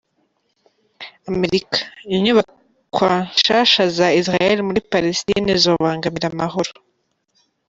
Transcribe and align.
Amerika: 1.31 1.77
Inyubakwa 2.15 3.11
nshasha 3.35 3.83
za 3.97 4.07
Israel 4.19 4.57
muri 4.67 4.79
Palestine 4.91 5.49
zobangamira 5.63 6.27
amahoro. 6.33 6.71